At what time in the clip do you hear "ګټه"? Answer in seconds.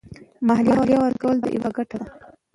1.77-1.95